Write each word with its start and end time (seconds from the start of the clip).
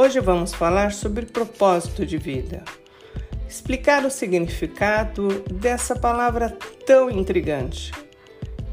Hoje 0.00 0.20
vamos 0.20 0.54
falar 0.54 0.92
sobre 0.92 1.26
propósito 1.26 2.06
de 2.06 2.16
vida. 2.18 2.62
Explicar 3.48 4.06
o 4.06 4.10
significado 4.12 5.42
dessa 5.52 5.96
palavra 5.96 6.56
tão 6.86 7.10
intrigante 7.10 7.90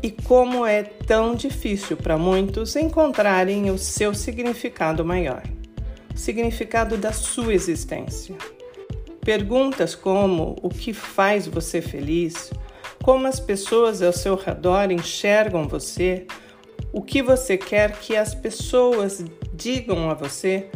e 0.03 0.11
como 0.11 0.67
é 0.67 0.83
tão 0.83 1.33
difícil 1.33 1.97
para 1.97 2.15
muitos 2.15 2.75
encontrarem 2.75 3.71
o 3.71 3.77
seu 3.79 4.14
significado 4.14 5.04
maior, 5.04 5.41
o 6.14 6.15
significado 6.15 6.96
da 6.96 7.11
sua 7.11 7.55
existência. 7.55 8.36
Perguntas 9.21 9.96
como 9.96 10.55
o 10.61 10.69
que 10.69 10.93
faz 10.93 11.47
você 11.47 11.82
feliz, 11.82 12.51
como 13.04 13.25
as 13.25 13.39
pessoas 13.39 14.00
ao 14.04 14.14
seu 14.14 14.36
redor 14.36 14.92
enxergam 14.92 15.68
você, 15.68 16.28
o 16.93 17.01
que 17.01 17.23
você 17.23 17.57
quer 17.57 17.93
que 17.93 18.15
as 18.15 18.36
pessoas 18.36 19.25
digam 19.51 20.11
a 20.11 20.14
você 20.14 20.69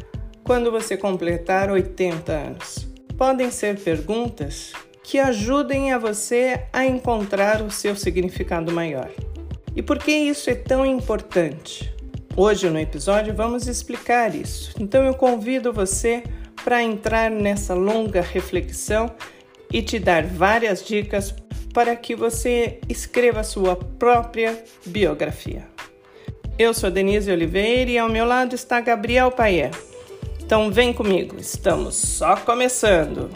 quando 0.49 0.71
você 0.71 0.97
completar 0.97 1.69
80 1.69 2.31
anos. 2.31 2.87
Podem 3.15 3.51
ser 3.51 3.79
perguntas 3.79 4.73
que 5.03 5.19
ajudem 5.19 5.93
a 5.93 5.99
você 5.99 6.61
a 6.73 6.83
encontrar 6.83 7.61
o 7.61 7.69
seu 7.69 7.95
significado 7.95 8.71
maior. 8.71 9.11
E 9.75 9.83
por 9.83 9.99
que 9.99 10.11
isso 10.11 10.49
é 10.49 10.55
tão 10.55 10.83
importante? 10.83 11.93
Hoje 12.35 12.67
no 12.67 12.79
episódio 12.79 13.31
vamos 13.31 13.67
explicar 13.67 14.33
isso. 14.33 14.73
Então 14.79 15.03
eu 15.03 15.13
convido 15.13 15.71
você 15.71 16.23
para 16.63 16.81
entrar 16.81 17.29
nessa 17.29 17.75
longa 17.75 18.21
reflexão 18.21 19.11
e 19.71 19.83
te 19.83 19.99
dar 19.99 20.25
várias 20.25 20.83
dicas 20.83 21.31
para 21.75 21.95
que 21.95 22.15
você 22.15 22.79
escreva 22.89 23.43
sua 23.43 23.75
própria 23.75 24.63
biografia. 24.83 25.67
Eu 26.57 26.73
sou 26.73 26.89
Denise 26.89 27.31
Oliveira 27.31 27.91
e 27.91 27.99
ao 27.99 28.09
meu 28.09 28.25
lado 28.25 28.55
está 28.55 28.81
Gabriel 28.81 29.29
Paia. 29.29 29.69
Então 30.49 30.71
vem 30.71 30.91
comigo, 30.91 31.39
estamos 31.39 31.95
só 31.95 32.35
começando. 32.43 33.29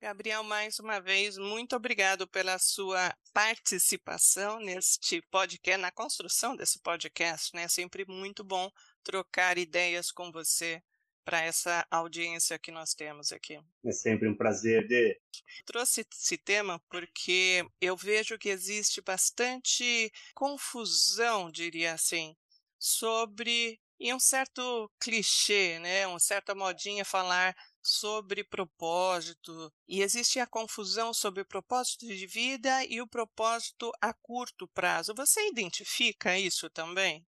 Gabriel, 0.00 0.44
mais 0.44 0.78
uma 0.78 1.00
vez, 1.00 1.36
muito 1.36 1.74
obrigado 1.74 2.28
pela 2.28 2.56
sua 2.60 3.12
participação 3.34 4.60
neste 4.60 5.20
podcast, 5.22 5.82
na 5.82 5.90
construção 5.90 6.54
desse 6.54 6.78
podcast, 6.78 7.50
né? 7.56 7.64
É 7.64 7.68
sempre 7.68 8.04
muito 8.06 8.44
bom 8.44 8.70
trocar 9.02 9.58
ideias 9.58 10.12
com 10.12 10.30
você 10.30 10.80
para 11.24 11.40
essa 11.42 11.84
audiência 11.90 12.60
que 12.60 12.70
nós 12.70 12.94
temos 12.94 13.32
aqui. 13.32 13.58
É 13.84 13.90
sempre 13.90 14.28
um 14.28 14.36
prazer 14.36 14.86
de. 14.86 15.18
Trouxe 15.66 16.06
esse 16.12 16.38
tema 16.38 16.80
porque 16.88 17.66
eu 17.80 17.96
vejo 17.96 18.38
que 18.38 18.50
existe 18.50 19.00
bastante 19.00 20.12
confusão, 20.32 21.50
diria 21.50 21.94
assim, 21.94 22.36
sobre 22.82 23.78
e 24.00 24.12
um 24.12 24.18
certo 24.18 24.90
clichê, 25.00 25.78
né, 25.78 26.04
uma 26.08 26.18
certa 26.18 26.56
modinha 26.56 27.04
falar 27.04 27.54
sobre 27.80 28.42
propósito. 28.42 29.72
E 29.86 30.02
existe 30.02 30.40
a 30.40 30.46
confusão 30.46 31.14
sobre 31.14 31.42
o 31.42 31.46
propósito 31.46 32.04
de 32.06 32.26
vida 32.26 32.84
e 32.86 33.00
o 33.00 33.06
propósito 33.06 33.92
a 34.00 34.12
curto 34.12 34.66
prazo. 34.74 35.14
Você 35.14 35.48
identifica 35.48 36.36
isso 36.36 36.68
também? 36.68 37.24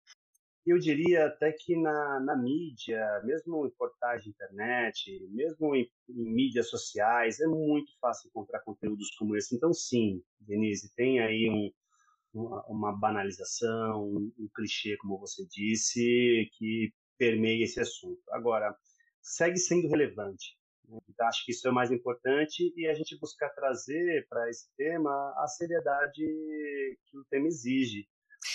eu 0.65 0.79
diria 0.79 1.27
até 1.27 1.53
que 1.53 1.77
na, 1.77 2.21
na 2.21 2.37
mídia, 2.37 3.21
mesmo 3.25 3.67
em 3.67 3.71
portais 3.71 4.23
de 4.23 4.31
internet, 4.31 5.27
mesmo 5.31 5.75
em, 5.75 5.91
em, 6.09 6.33
mídias 6.33 6.71
sociais, 6.71 7.41
é 7.41 7.47
muito 7.47 7.93
fácil 8.01 8.29
encontrar 8.29 8.61
conteúdos 8.61 9.11
como 9.17 9.37
esse. 9.37 9.57
Então, 9.57 9.73
sim, 9.73 10.23
Denise, 10.41 10.95
tem 10.95 11.21
aí 11.21 11.51
um, 11.51 11.69
uma, 12.35 12.93
banalização, 12.99 14.05
um, 14.05 14.49
clichê, 14.55 14.97
como 14.99 15.19
você 15.19 15.47
disse, 15.47 16.49
que 16.57 16.93
permeia 17.19 17.65
esse 17.65 17.81
assunto. 17.81 18.23
Agora, 18.31 18.75
segue 19.21 19.59
sendo 19.59 19.89
relevante. 19.89 20.57
Né? 20.89 20.99
Então, 21.09 21.27
acho 21.27 21.45
que 21.45 21.53
isso 21.53 21.67
é 21.69 21.71
o 21.71 21.75
mais 21.75 21.91
importante 21.91 22.73
e 22.77 22.87
a 22.87 22.95
gente 22.95 23.19
buscar 23.19 23.51
trazer 23.51 24.27
para 24.29 24.49
esse 24.49 24.69
tema 24.77 25.11
a 25.37 25.47
seriedade 25.47 26.25
que 27.07 27.19
o 27.19 27.25
tema 27.31 27.47
exige 27.47 28.07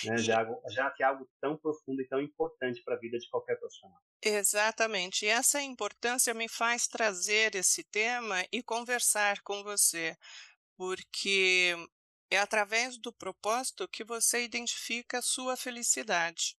né? 0.04 0.18
Já, 0.18 0.46
já 0.68 0.90
que 0.90 1.02
é 1.02 1.06
algo 1.06 1.28
tão 1.40 1.56
profundo 1.56 2.02
e 2.02 2.08
tão 2.08 2.20
importante 2.20 2.82
para 2.84 2.94
a 2.94 2.98
vida 2.98 3.18
de 3.18 3.28
qualquer 3.28 3.58
profissional. 3.58 3.98
Exatamente. 4.22 5.24
E 5.24 5.28
essa 5.28 5.60
importância 5.62 6.34
me 6.34 6.48
faz 6.48 6.86
trazer 6.86 7.54
esse 7.54 7.82
tema 7.84 8.44
e 8.52 8.62
conversar 8.62 9.40
com 9.42 9.62
você, 9.62 10.16
porque 10.76 11.74
é 12.30 12.38
através 12.38 12.98
do 12.98 13.12
propósito 13.12 13.88
que 13.88 14.04
você 14.04 14.42
identifica 14.42 15.18
a 15.18 15.22
sua 15.22 15.56
felicidade. 15.56 16.56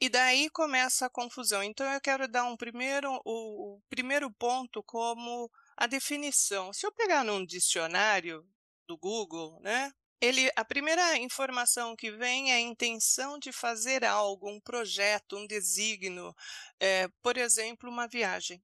E 0.00 0.08
daí 0.08 0.50
começa 0.50 1.06
a 1.06 1.10
confusão. 1.10 1.62
Então 1.62 1.90
eu 1.92 2.00
quero 2.00 2.28
dar 2.28 2.44
um 2.44 2.56
primeiro, 2.56 3.10
o, 3.24 3.76
o 3.76 3.82
primeiro 3.88 4.30
ponto 4.32 4.82
como 4.82 5.50
a 5.76 5.86
definição. 5.86 6.72
Se 6.72 6.86
eu 6.86 6.92
pegar 6.92 7.24
num 7.24 7.44
dicionário 7.44 8.46
do 8.86 8.98
Google, 8.98 9.58
né, 9.60 9.92
ele, 10.20 10.50
a 10.56 10.64
primeira 10.64 11.16
informação 11.18 11.94
que 11.94 12.10
vem 12.10 12.50
é 12.50 12.56
a 12.56 12.60
intenção 12.60 13.38
de 13.38 13.52
fazer 13.52 14.04
algo, 14.04 14.50
um 14.50 14.60
projeto, 14.60 15.36
um 15.36 15.46
desígnio, 15.46 16.34
é, 16.80 17.08
por 17.22 17.36
exemplo, 17.36 17.90
uma 17.90 18.08
viagem. 18.08 18.62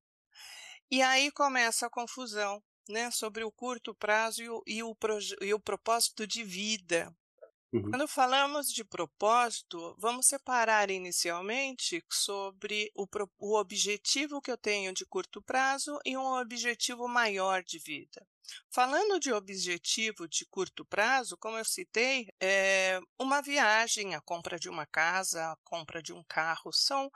E 0.90 1.02
aí 1.02 1.30
começa 1.30 1.86
a 1.86 1.90
confusão 1.90 2.62
né, 2.88 3.10
sobre 3.10 3.44
o 3.44 3.50
curto 3.50 3.94
prazo 3.94 4.42
e 4.42 4.48
o, 4.48 4.62
e 4.66 4.82
o, 4.82 4.96
e 5.40 5.54
o 5.54 5.60
propósito 5.60 6.26
de 6.26 6.42
vida. 6.42 7.14
Uhum. 7.72 7.88
Quando 7.88 8.08
falamos 8.08 8.72
de 8.72 8.84
propósito, 8.84 9.94
vamos 9.96 10.26
separar 10.26 10.90
inicialmente 10.90 12.04
sobre 12.10 12.90
o, 12.96 13.06
o 13.38 13.56
objetivo 13.56 14.40
que 14.40 14.50
eu 14.50 14.56
tenho 14.56 14.92
de 14.92 15.06
curto 15.06 15.40
prazo 15.40 15.96
e 16.04 16.16
um 16.16 16.40
objetivo 16.40 17.06
maior 17.06 17.62
de 17.62 17.78
vida. 17.78 18.26
Falando 18.68 19.20
de 19.20 19.32
objetivo 19.32 20.26
de 20.26 20.44
curto 20.46 20.84
prazo, 20.84 21.36
como 21.36 21.56
eu 21.56 21.64
citei, 21.64 22.26
é 22.40 23.00
uma 23.16 23.40
viagem, 23.40 24.16
a 24.16 24.20
compra 24.20 24.58
de 24.58 24.68
uma 24.68 24.84
casa, 24.84 25.52
a 25.52 25.56
compra 25.62 26.02
de 26.02 26.12
um 26.12 26.24
carro, 26.24 26.72
são 26.72 27.08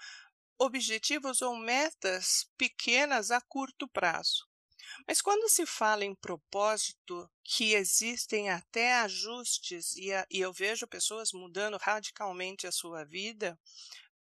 objetivos 0.56 1.42
ou 1.42 1.56
metas 1.56 2.48
pequenas 2.56 3.32
a 3.32 3.40
curto 3.40 3.88
prazo. 3.88 4.46
Mas 5.06 5.20
quando 5.20 5.48
se 5.48 5.66
fala 5.66 6.04
em 6.04 6.14
propósito, 6.14 7.28
que 7.42 7.74
existem 7.74 8.50
até 8.50 8.94
ajustes, 9.00 9.96
e, 9.96 10.12
a, 10.12 10.26
e 10.30 10.40
eu 10.40 10.52
vejo 10.52 10.86
pessoas 10.86 11.32
mudando 11.32 11.76
radicalmente 11.76 12.66
a 12.66 12.72
sua 12.72 13.04
vida 13.04 13.58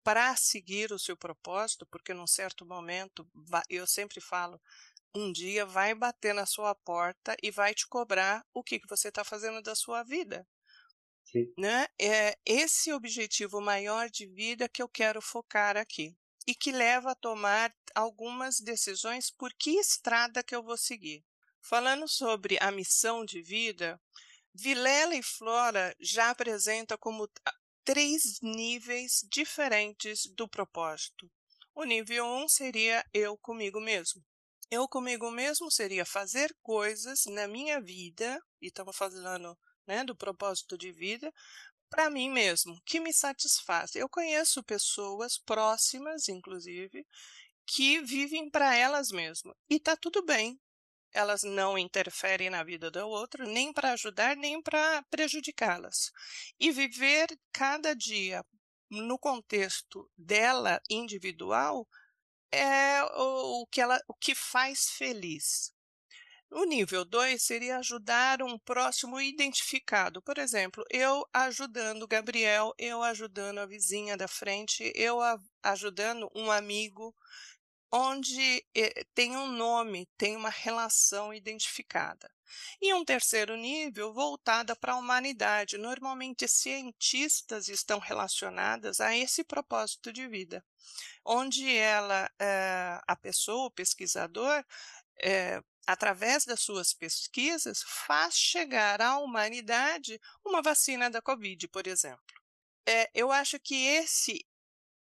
para 0.02 0.34
seguir 0.36 0.92
o 0.92 0.98
seu 0.98 1.16
propósito, 1.16 1.86
porque 1.86 2.14
num 2.14 2.26
certo 2.26 2.64
momento, 2.64 3.28
eu 3.68 3.86
sempre 3.86 4.20
falo, 4.20 4.60
um 5.14 5.32
dia 5.32 5.66
vai 5.66 5.94
bater 5.94 6.34
na 6.34 6.46
sua 6.46 6.74
porta 6.74 7.36
e 7.42 7.50
vai 7.50 7.74
te 7.74 7.86
cobrar 7.86 8.44
o 8.54 8.62
que, 8.62 8.78
que 8.78 8.88
você 8.88 9.08
está 9.08 9.24
fazendo 9.24 9.60
da 9.60 9.74
sua 9.74 10.02
vida. 10.02 10.46
Sim. 11.24 11.52
Né? 11.56 11.86
É 12.00 12.36
esse 12.44 12.92
objetivo 12.92 13.60
maior 13.60 14.08
de 14.08 14.26
vida 14.26 14.68
que 14.68 14.82
eu 14.82 14.88
quero 14.88 15.20
focar 15.20 15.76
aqui 15.76 16.16
e 16.50 16.54
que 16.56 16.72
leva 16.72 17.12
a 17.12 17.14
tomar 17.14 17.72
algumas 17.94 18.58
decisões 18.58 19.30
por 19.30 19.54
que 19.54 19.78
estrada 19.78 20.42
que 20.42 20.52
eu 20.52 20.64
vou 20.64 20.76
seguir. 20.76 21.24
Falando 21.60 22.08
sobre 22.08 22.58
a 22.60 22.72
missão 22.72 23.24
de 23.24 23.40
vida, 23.40 24.00
Vilela 24.52 25.14
e 25.14 25.22
Flora 25.22 25.94
já 26.00 26.30
apresenta 26.30 26.98
como 26.98 27.30
três 27.84 28.40
níveis 28.42 29.24
diferentes 29.30 30.26
do 30.34 30.48
propósito. 30.48 31.30
O 31.72 31.84
nível 31.84 32.24
1 32.24 32.42
um 32.42 32.48
seria 32.48 33.06
eu 33.14 33.38
comigo 33.38 33.80
mesmo. 33.80 34.20
Eu 34.72 34.88
comigo 34.88 35.30
mesmo 35.30 35.70
seria 35.70 36.04
fazer 36.04 36.52
coisas 36.60 37.26
na 37.26 37.46
minha 37.46 37.80
vida, 37.80 38.42
e 38.60 38.66
estamos 38.66 38.96
falando 38.96 39.56
né, 39.86 40.02
do 40.02 40.16
propósito 40.16 40.76
de 40.76 40.90
vida, 40.90 41.32
para 41.90 42.08
mim 42.08 42.30
mesmo, 42.30 42.80
que 42.86 43.00
me 43.00 43.12
satisfaz. 43.12 43.94
Eu 43.94 44.08
conheço 44.08 44.62
pessoas 44.62 45.36
próximas, 45.36 46.28
inclusive, 46.28 47.04
que 47.66 48.00
vivem 48.00 48.48
para 48.48 48.74
elas 48.74 49.10
mesmas. 49.10 49.54
E 49.68 49.76
está 49.76 49.96
tudo 49.96 50.24
bem. 50.24 50.58
Elas 51.12 51.42
não 51.42 51.76
interferem 51.76 52.48
na 52.48 52.62
vida 52.62 52.90
da 52.90 53.04
outra, 53.04 53.44
nem 53.44 53.72
para 53.72 53.92
ajudar, 53.92 54.36
nem 54.36 54.62
para 54.62 55.02
prejudicá-las. 55.10 56.12
E 56.58 56.70
viver 56.70 57.28
cada 57.52 57.94
dia 57.94 58.44
no 58.88 59.18
contexto 59.18 60.08
dela 60.16 60.80
individual 60.88 61.86
é 62.52 63.02
o, 63.16 63.66
que 63.66 63.80
ela, 63.80 64.00
o 64.08 64.14
que 64.14 64.34
faz 64.34 64.90
feliz. 64.90 65.72
O 66.52 66.64
nível 66.64 67.04
2 67.04 67.40
seria 67.42 67.78
ajudar 67.78 68.42
um 68.42 68.58
próximo 68.58 69.20
identificado. 69.20 70.20
Por 70.20 70.36
exemplo, 70.36 70.84
eu 70.90 71.24
ajudando 71.32 72.08
Gabriel, 72.08 72.74
eu 72.76 73.02
ajudando 73.04 73.58
a 73.58 73.66
vizinha 73.66 74.16
da 74.16 74.26
frente, 74.26 74.92
eu 74.96 75.18
ajudando 75.62 76.28
um 76.34 76.50
amigo 76.50 77.14
onde 77.92 78.64
eh, 78.74 79.04
tem 79.14 79.36
um 79.36 79.48
nome, 79.48 80.08
tem 80.16 80.36
uma 80.36 80.50
relação 80.50 81.32
identificada. 81.34 82.30
E 82.80 82.92
um 82.94 83.04
terceiro 83.04 83.56
nível 83.56 84.12
voltada 84.12 84.74
para 84.74 84.94
a 84.94 84.96
humanidade. 84.96 85.78
Normalmente, 85.78 86.48
cientistas 86.48 87.68
estão 87.68 87.98
relacionadas 88.00 89.00
a 89.00 89.16
esse 89.16 89.44
propósito 89.44 90.12
de 90.12 90.26
vida, 90.28 90.64
onde 91.24 91.68
ela, 91.76 92.30
eh, 92.40 93.00
a 93.06 93.16
pessoa, 93.16 93.66
o 93.66 93.70
pesquisador, 93.70 94.64
eh, 95.22 95.62
através 95.86 96.44
das 96.44 96.60
suas 96.60 96.92
pesquisas, 96.92 97.82
faz 97.82 98.34
chegar 98.34 99.00
à 99.00 99.18
humanidade 99.18 100.20
uma 100.44 100.62
vacina 100.62 101.10
da 101.10 101.20
Covid, 101.20 101.68
por 101.68 101.86
exemplo. 101.86 102.20
É, 102.86 103.10
eu 103.14 103.30
acho 103.30 103.58
que 103.58 103.86
esse 103.86 104.46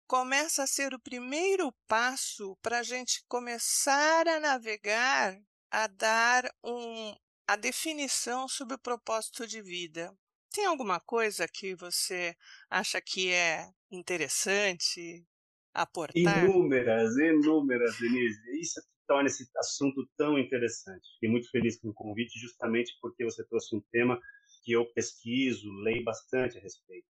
começa 0.06 0.62
a 0.62 0.66
ser 0.66 0.94
o 0.94 1.00
primeiro 1.00 1.72
passo 1.88 2.56
para 2.62 2.80
a 2.80 2.82
gente 2.82 3.24
começar 3.26 4.28
a 4.28 4.38
navegar, 4.38 5.38
a 5.70 5.86
dar 5.86 6.44
um, 6.62 7.14
a 7.46 7.56
definição 7.56 8.46
sobre 8.48 8.74
o 8.74 8.78
propósito 8.78 9.46
de 9.46 9.60
vida. 9.62 10.14
Tem 10.52 10.66
alguma 10.66 11.00
coisa 11.00 11.48
que 11.48 11.74
você 11.74 12.36
acha 12.70 13.00
que 13.00 13.32
é 13.32 13.68
interessante 13.90 15.26
aportar? 15.72 16.44
Inúmeras, 16.44 17.16
inúmeras, 17.16 17.98
Denise. 17.98 18.60
Isso 18.60 18.80
torna 19.06 19.28
esse 19.28 19.48
assunto 19.56 20.08
tão 20.16 20.38
interessante. 20.38 21.12
Fiquei 21.14 21.30
muito 21.30 21.50
feliz 21.50 21.78
com 21.78 21.88
o 21.88 21.94
convite, 21.94 22.38
justamente 22.38 22.96
porque 23.00 23.24
você 23.24 23.44
trouxe 23.44 23.74
um 23.76 23.82
tema 23.90 24.20
que 24.64 24.72
eu 24.72 24.86
pesquiso, 24.92 25.70
leio 25.82 26.02
bastante 26.04 26.58
a 26.58 26.60
respeito. 26.60 27.06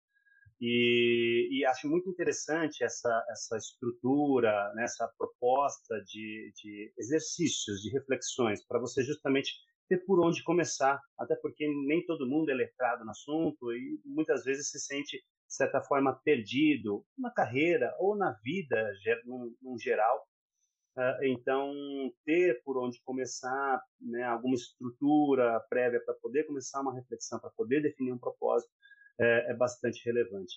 E, 0.60 1.48
e, 1.50 1.64
acho 1.64 1.88
muito 1.88 2.10
interessante 2.10 2.84
essa, 2.84 3.24
essa 3.30 3.56
estrutura, 3.56 4.70
né, 4.74 4.84
essa 4.84 5.08
proposta 5.16 5.98
de, 6.04 6.52
de 6.54 6.92
exercícios, 6.98 7.80
de 7.80 7.90
reflexões, 7.90 8.62
para 8.66 8.78
você 8.78 9.02
justamente 9.02 9.54
ter 9.88 10.04
por 10.04 10.24
onde 10.24 10.44
começar, 10.44 11.00
até 11.18 11.34
porque 11.34 11.66
nem 11.66 12.04
todo 12.04 12.28
mundo 12.28 12.50
é 12.50 12.54
letrado 12.54 13.04
no 13.04 13.10
assunto 13.10 13.72
e 13.72 14.00
muitas 14.04 14.44
vezes 14.44 14.68
se 14.68 14.78
sente, 14.78 15.16
de 15.16 15.54
certa 15.54 15.80
forma, 15.80 16.20
perdido 16.22 17.04
na 17.18 17.30
carreira 17.32 17.92
ou 17.98 18.14
na 18.14 18.32
vida, 18.44 18.92
num, 19.24 19.52
num 19.62 19.78
geral. 19.78 20.29
Uh, 21.00 21.24
então, 21.24 21.72
ter 22.26 22.62
por 22.62 22.76
onde 22.76 23.00
começar, 23.02 23.82
né, 23.98 24.22
alguma 24.24 24.54
estrutura 24.54 25.58
prévia 25.70 25.98
para 26.04 26.12
poder 26.12 26.44
começar 26.44 26.82
uma 26.82 26.94
reflexão, 26.94 27.40
para 27.40 27.48
poder 27.56 27.80
definir 27.80 28.12
um 28.12 28.18
propósito, 28.18 28.70
é, 29.18 29.50
é 29.50 29.54
bastante 29.54 30.04
relevante. 30.04 30.56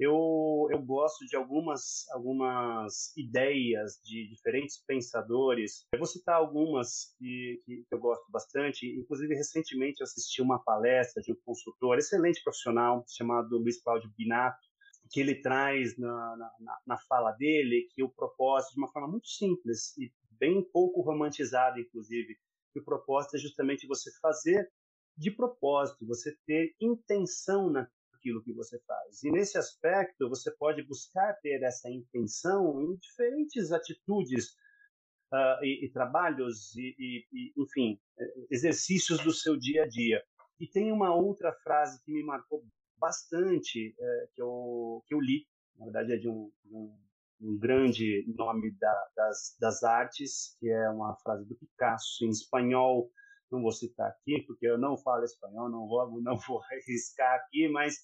Eu, 0.00 0.68
eu 0.72 0.82
gosto 0.82 1.24
de 1.26 1.36
algumas, 1.36 2.08
algumas 2.10 3.16
ideias 3.16 4.00
de 4.04 4.28
diferentes 4.28 4.82
pensadores. 4.84 5.86
Eu 5.92 6.00
vou 6.00 6.06
citar 6.08 6.34
algumas 6.34 7.14
que, 7.16 7.62
que, 7.64 7.86
eu 7.92 8.00
gosto 8.00 8.28
bastante. 8.32 8.88
Inclusive, 8.98 9.36
recentemente 9.36 10.00
eu 10.00 10.04
assisti 10.04 10.42
uma 10.42 10.58
palestra 10.58 11.22
de 11.22 11.30
um 11.30 11.36
consultor, 11.44 11.98
excelente 11.98 12.42
profissional, 12.42 13.04
chamado 13.08 13.56
Luiz 13.58 13.80
Cláudio 13.80 14.10
Binato, 14.18 14.58
que 15.10 15.20
ele 15.20 15.40
traz 15.40 15.96
na, 15.98 16.36
na, 16.36 16.78
na 16.86 16.98
fala 17.08 17.32
dele 17.32 17.88
que 17.94 18.02
o 18.02 18.08
propósito, 18.08 18.74
de 18.74 18.80
uma 18.80 18.90
forma 18.90 19.08
muito 19.08 19.28
simples 19.28 19.96
e 19.98 20.12
bem 20.30 20.62
pouco 20.62 21.00
romantizada, 21.02 21.78
inclusive, 21.78 22.36
que 22.72 22.80
o 22.80 22.84
propósito 22.84 23.36
é 23.36 23.38
justamente 23.38 23.86
você 23.86 24.10
fazer 24.20 24.70
de 25.16 25.30
propósito, 25.30 26.06
você 26.06 26.36
ter 26.44 26.74
intenção 26.80 27.70
na, 27.70 27.88
aquilo 28.24 28.42
que 28.42 28.52
você 28.52 28.80
faz. 28.80 29.22
E 29.22 29.30
nesse 29.30 29.58
aspecto, 29.58 30.28
você 30.28 30.50
pode 30.50 30.82
buscar 30.82 31.34
ter 31.34 31.62
essa 31.62 31.90
intenção 31.90 32.80
em 32.80 32.96
diferentes 32.96 33.70
atitudes 33.70 34.56
uh, 35.32 35.62
e, 35.62 35.84
e, 35.84 35.92
trabalhos 35.92 36.74
e, 36.74 36.94
e, 36.98 37.26
e, 37.32 37.52
enfim, 37.56 38.00
exercícios 38.50 39.22
do 39.22 39.32
seu 39.32 39.56
dia 39.56 39.84
a 39.84 39.88
dia. 39.88 40.22
E 40.58 40.66
tem 40.66 40.90
uma 40.90 41.14
outra 41.14 41.52
frase 41.62 42.02
que 42.02 42.12
me 42.12 42.22
marcou 42.22 42.64
bastante, 42.96 43.94
uh, 43.98 44.28
que, 44.34 44.40
eu, 44.40 44.83
que 45.02 45.14
eu 45.14 45.20
li, 45.20 45.46
na 45.76 45.84
verdade 45.84 46.12
é 46.12 46.16
de 46.16 46.28
um, 46.28 46.50
um, 46.66 46.96
um 47.40 47.58
grande 47.58 48.24
nome 48.36 48.70
da, 48.78 49.08
das, 49.16 49.56
das 49.60 49.82
artes, 49.82 50.56
que 50.58 50.68
é 50.68 50.90
uma 50.90 51.16
frase 51.16 51.46
do 51.46 51.54
Picasso 51.54 52.24
em 52.24 52.30
espanhol, 52.30 53.10
não 53.50 53.62
vou 53.62 53.72
citar 53.72 54.08
aqui, 54.08 54.42
porque 54.46 54.66
eu 54.66 54.78
não 54.78 54.96
falo 54.96 55.24
espanhol, 55.24 55.68
não 55.68 55.86
vou, 55.86 56.10
não 56.22 56.36
vou 56.38 56.62
arriscar 56.64 57.34
aqui, 57.36 57.68
mas 57.68 57.96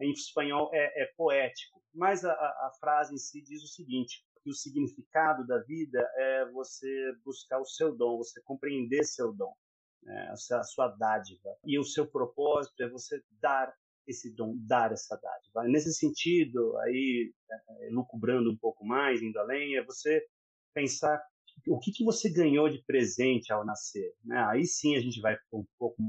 em 0.00 0.10
espanhol 0.10 0.70
é, 0.72 1.02
é 1.02 1.06
poético. 1.16 1.82
Mas 1.92 2.24
a, 2.24 2.32
a, 2.32 2.72
frase 2.80 3.14
em 3.14 3.18
si 3.18 3.42
diz 3.42 3.62
o 3.62 3.68
seguinte: 3.68 4.24
que 4.42 4.50
o 4.50 4.54
significado 4.54 5.46
da 5.46 5.58
vida 5.58 6.00
é 6.16 6.50
você 6.50 7.12
buscar 7.24 7.60
o 7.60 7.66
seu 7.66 7.94
dom, 7.94 8.18
você 8.18 8.40
compreender 8.42 9.04
seu 9.04 9.32
dom, 9.32 9.54
né, 10.02 10.30
a 10.30 10.62
sua 10.64 10.88
dádiva. 10.88 11.56
E 11.64 11.78
o 11.78 11.84
seu 11.84 12.06
propósito 12.06 12.82
é 12.82 12.88
você 12.88 13.22
dar 13.40 13.72
esse 14.06 14.34
dom, 14.34 14.54
dar 14.66 14.92
essa 14.92 15.16
dádiva. 15.16 15.64
Nesse 15.64 15.92
sentido, 15.94 16.76
aí, 16.78 17.32
é, 17.50 17.86
é, 17.86 17.90
lucubrando 17.90 18.50
um 18.50 18.56
pouco 18.56 18.84
mais, 18.84 19.22
indo 19.22 19.38
além, 19.38 19.76
é 19.76 19.84
você 19.84 20.24
pensar 20.74 21.22
o 21.68 21.78
que, 21.78 21.92
que 21.92 22.04
você 22.04 22.30
ganhou 22.30 22.68
de 22.68 22.82
presente 22.84 23.52
ao 23.52 23.64
nascer. 23.64 24.12
Né? 24.24 24.38
Aí 24.50 24.64
sim 24.64 24.96
a 24.96 25.00
gente 25.00 25.20
vai 25.20 25.36
para 25.36 25.58
um, 25.58 25.66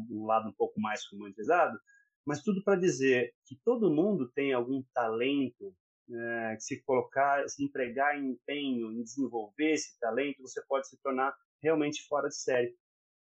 um 0.09 0.25
lado 0.25 0.49
um 0.49 0.53
pouco 0.53 0.79
mais 0.79 1.01
romantizado, 1.11 1.77
mas 2.25 2.41
tudo 2.41 2.63
para 2.63 2.79
dizer 2.79 3.33
que 3.45 3.55
todo 3.63 3.93
mundo 3.93 4.29
tem 4.33 4.53
algum 4.53 4.83
talento, 4.93 5.75
é, 6.11 6.55
que 6.55 6.61
se 6.61 6.81
colocar, 6.83 7.47
se 7.47 7.63
empregar 7.63 8.17
em 8.17 8.31
empenho, 8.31 8.91
em 8.91 9.03
desenvolver 9.03 9.73
esse 9.73 9.97
talento, 9.99 10.41
você 10.41 10.61
pode 10.67 10.87
se 10.87 10.97
tornar 11.01 11.35
realmente 11.61 12.05
fora 12.07 12.27
de 12.27 12.35
série. 12.35 12.75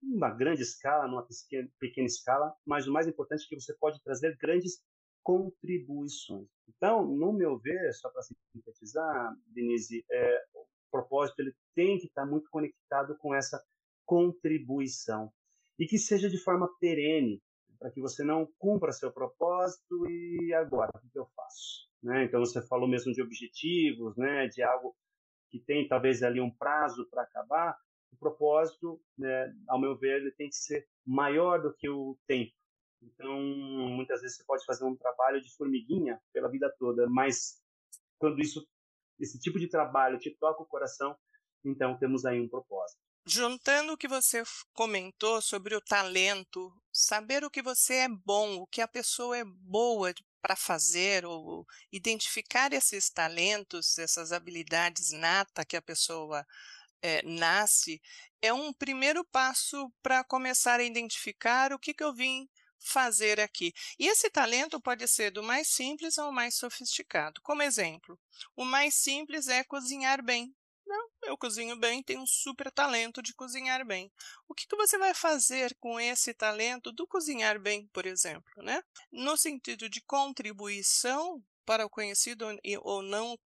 Uma 0.02 0.30
grande 0.30 0.62
escala, 0.62 1.08
numa 1.08 1.26
pequena, 1.26 1.70
pequena 1.80 2.08
escala, 2.08 2.54
mas 2.66 2.88
o 2.88 2.94
mais 2.94 3.08
importante 3.08 3.46
é 3.46 3.48
que 3.48 3.60
você 3.60 3.74
pode 3.76 4.02
trazer 4.04 4.38
grandes 4.38 4.82
contribuições. 5.24 6.48
Então, 6.70 7.06
no 7.06 7.34
meu 7.34 7.58
ver, 7.60 7.94
só 7.94 8.10
para 8.10 8.22
sintetizar, 8.54 9.36
Denise, 9.48 10.06
é, 10.10 10.44
o 10.54 10.66
propósito 10.90 11.42
ele 11.42 11.54
tem 11.76 11.98
que 11.98 12.08
estar 12.08 12.26
muito 12.26 12.50
conectado 12.50 13.18
com 13.18 13.36
essa 13.36 13.62
contribuição 14.06 15.32
e 15.78 15.86
que 15.86 15.98
seja 15.98 16.30
de 16.30 16.38
forma 16.38 16.70
perene, 16.80 17.42
para 17.78 17.92
que 17.92 18.02
você 18.02 18.24
não 18.24 18.48
cumpra 18.58 18.92
seu 18.92 19.12
propósito 19.12 20.10
e 20.10 20.54
agora, 20.54 20.92
o 20.96 21.10
que 21.10 21.20
eu 21.20 21.28
faço? 21.36 21.88
Né? 22.02 22.24
Então, 22.24 22.40
você 22.40 22.62
falou 22.66 22.88
mesmo 22.88 23.12
de 23.12 23.22
objetivos, 23.22 24.16
né? 24.18 24.48
de 24.48 24.64
algo 24.64 24.96
que 25.50 25.60
tem 25.60 25.88
talvez 25.88 26.24
ali 26.24 26.40
um 26.40 26.52
prazo 26.52 27.08
para 27.10 27.24
acabar. 27.24 27.78
O 28.12 28.18
propósito, 28.18 29.02
né, 29.18 29.54
ao 29.68 29.80
meu 29.80 29.98
ver, 29.98 30.22
ele 30.22 30.32
tem 30.32 30.50
que 30.50 30.56
ser 30.56 30.88
maior 31.06 31.62
do 31.62 31.74
que 31.74 31.90
o 31.90 32.18
tempo. 32.28 32.52
Então, 33.02 33.40
muitas 33.40 34.22
vezes 34.22 34.38
você 34.38 34.44
pode 34.44 34.66
fazer 34.66 34.86
um 34.86 34.96
trabalho 34.96 35.42
de 35.42 35.54
formiguinha 35.56 36.20
pela 36.34 36.50
vida 36.50 36.74
toda, 36.80 37.08
mas 37.08 37.62
quando 38.18 38.40
isso, 38.40 38.68
esse 39.20 39.40
tipo 39.40 39.60
de 39.60 39.70
trabalho 39.70 40.18
te 40.18 40.36
toca 40.40 40.64
o 40.64 40.68
coração, 40.68 41.16
então 41.64 41.98
temos 41.98 42.26
aí 42.26 42.40
um 42.40 42.50
propósito. 42.50 43.00
Juntando 43.30 43.94
o 43.94 43.98
que 43.98 44.08
você 44.08 44.42
comentou 44.74 45.42
sobre 45.42 45.76
o 45.76 45.82
talento, 45.82 46.74
saber 46.94 47.44
o 47.44 47.52
que 47.52 47.62
você 47.62 47.96
é 47.96 48.08
bom, 48.08 48.56
o 48.56 48.66
que 48.68 48.82
a 48.82 48.88
pessoa 48.88 49.38
é 49.38 49.44
boa 49.44 50.14
para 50.42 50.56
fazer, 50.56 51.26
ou 51.26 51.66
identificar 51.92 52.72
esses 52.72 53.10
talentos, 53.10 53.98
essas 53.98 54.32
habilidades 54.32 55.12
nata 55.12 55.66
que 55.66 55.76
a 55.76 55.82
pessoa 55.82 56.46
é, 57.02 57.22
nasce, 57.24 58.02
é 58.42 58.54
um 58.54 58.72
primeiro 58.74 59.24
passo 59.26 59.92
para 60.02 60.24
começar 60.24 60.80
a 60.80 60.84
identificar 60.84 61.74
o 61.74 61.80
que, 61.80 61.94
que 61.94 62.04
eu 62.04 62.14
vim 62.14 62.48
fazer 62.80 63.40
aqui. 63.40 63.74
E 64.00 64.08
esse 64.08 64.30
talento 64.30 64.80
pode 64.80 65.08
ser 65.08 65.32
do 65.32 65.44
mais 65.44 65.68
simples 65.68 66.18
ao 66.18 66.32
mais 66.32 66.56
sofisticado. 66.56 67.42
Como 67.42 67.62
exemplo, 67.62 68.20
o 68.56 68.64
mais 68.64 68.96
simples 68.96 69.48
é 69.48 69.64
cozinhar 69.64 70.24
bem. 70.24 70.56
Não, 70.86 71.10
eu 71.24 71.38
cozinho 71.38 71.76
bem, 71.76 72.02
tenho 72.02 72.22
um 72.22 72.28
super 72.28 72.72
talento 72.72 73.22
de 73.22 73.34
cozinhar 73.34 73.86
bem. 73.86 74.10
O 74.48 74.54
que, 74.54 74.66
que 74.66 74.76
você 74.78 74.98
vai 74.98 75.14
fazer 75.14 75.76
com 75.82 76.00
esse 76.00 76.34
talento 76.34 76.94
do 76.94 77.06
cozinhar 77.06 77.60
bem, 77.60 77.88
por 77.88 78.06
exemplo? 78.06 78.64
Né? 78.64 78.82
No 79.12 79.36
sentido 79.36 79.90
de 79.90 80.00
contribuição 80.02 81.44
para 81.66 81.86
o 81.86 81.90
conhecido 81.90 82.46
ou 82.82 83.02
não 83.02 83.38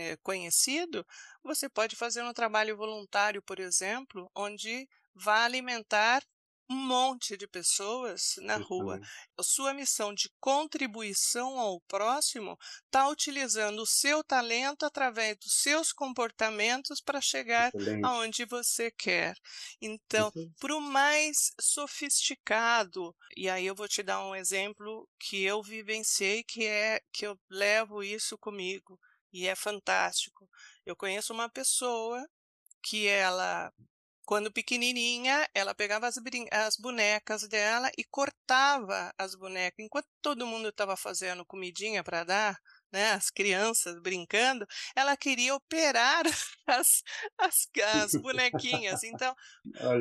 é, 0.00 0.16
conhecido, 0.22 1.06
você 1.42 1.68
pode 1.68 1.94
fazer 1.96 2.22
um 2.22 2.32
trabalho 2.32 2.76
voluntário, 2.76 3.42
por 3.42 3.60
exemplo, 3.60 4.30
onde 4.34 4.88
vá 5.14 5.44
alimentar 5.44 6.22
um 6.70 6.76
monte 6.76 7.36
de 7.36 7.48
pessoas 7.48 8.36
na 8.38 8.56
rua. 8.56 9.00
A 9.36 9.42
sua 9.42 9.74
missão 9.74 10.14
de 10.14 10.30
contribuição 10.38 11.58
ao 11.58 11.80
próximo 11.80 12.56
está 12.84 13.08
utilizando 13.08 13.80
o 13.80 13.86
seu 13.86 14.22
talento 14.22 14.84
através 14.86 15.36
dos 15.36 15.54
seus 15.54 15.92
comportamentos 15.92 17.00
para 17.00 17.20
chegar 17.20 17.72
Excelente. 17.74 18.06
aonde 18.06 18.44
você 18.44 18.88
quer. 18.92 19.34
Então, 19.82 20.32
para 20.60 20.76
o 20.76 20.80
mais 20.80 21.52
sofisticado, 21.60 23.16
e 23.36 23.50
aí 23.50 23.66
eu 23.66 23.74
vou 23.74 23.88
te 23.88 24.00
dar 24.00 24.24
um 24.24 24.34
exemplo 24.36 25.08
que 25.18 25.42
eu 25.42 25.60
vivenciei, 25.64 26.44
que 26.44 26.64
é 26.64 27.00
que 27.12 27.26
eu 27.26 27.36
levo 27.50 28.00
isso 28.00 28.38
comigo 28.38 28.96
e 29.32 29.46
é 29.46 29.54
fantástico. 29.54 30.48
Eu 30.84 30.96
conheço 30.96 31.32
uma 31.32 31.48
pessoa 31.48 32.26
que 32.82 33.06
ela 33.06 33.72
quando 34.30 34.52
pequenininha, 34.52 35.44
ela 35.52 35.74
pegava 35.74 36.06
as, 36.06 36.14
as, 36.52 36.76
bonecas 36.76 37.48
dela 37.48 37.90
e 37.98 38.04
cortava 38.04 39.12
as 39.18 39.34
bonecas. 39.34 39.84
Enquanto 39.84 40.06
todo 40.22 40.46
mundo 40.46 40.68
estava 40.68 40.96
fazendo 40.96 41.44
comidinha 41.44 42.04
para 42.04 42.22
dar, 42.22 42.56
né, 42.92 43.10
as 43.10 43.28
crianças 43.28 44.00
brincando, 44.00 44.64
ela 44.94 45.16
queria 45.16 45.52
operar 45.52 46.22
as, 46.64 47.02
as, 47.36 47.68
as 47.96 48.12
bonequinhas. 48.22 49.02
Então, 49.02 49.34